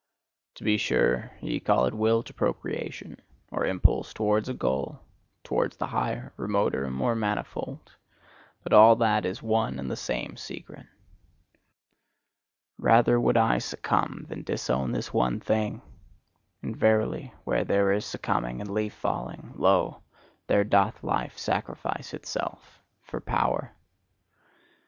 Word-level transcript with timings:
To 0.55 0.63
be 0.63 0.77
sure, 0.77 1.29
ye 1.41 1.59
call 1.59 1.85
it 1.85 1.93
will 1.93 2.23
to 2.23 2.33
procreation, 2.33 3.21
or 3.51 3.67
impulse 3.67 4.15
towards 4.15 4.49
a 4.49 4.55
goal, 4.55 4.99
towards 5.43 5.77
the 5.77 5.85
higher, 5.85 6.33
remoter, 6.37 6.89
more 6.89 7.13
manifold: 7.13 7.95
but 8.63 8.73
all 8.73 8.95
that 8.95 9.27
is 9.27 9.43
one 9.43 9.77
and 9.77 9.91
the 9.91 9.95
same 9.95 10.37
secret. 10.37 10.87
Rather 12.79 13.19
would 13.19 13.37
I 13.37 13.59
succumb 13.59 14.25
than 14.27 14.41
disown 14.41 14.91
this 14.91 15.13
one 15.13 15.39
thing; 15.39 15.83
and 16.63 16.75
verily, 16.75 17.31
where 17.43 17.63
there 17.63 17.91
is 17.91 18.03
succumbing 18.03 18.59
and 18.59 18.71
leaf 18.71 18.95
falling, 18.95 19.53
lo, 19.55 20.01
there 20.47 20.63
doth 20.63 21.03
Life 21.03 21.37
sacrifice 21.37 22.15
itself 22.15 22.79
for 23.03 23.21
power! 23.21 23.71